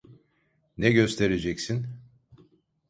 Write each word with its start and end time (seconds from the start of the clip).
Ne 0.77 0.91
göstereceksin? 0.91 1.87